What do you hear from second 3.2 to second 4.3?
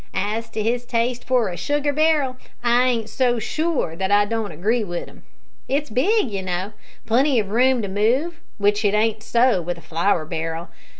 sure that I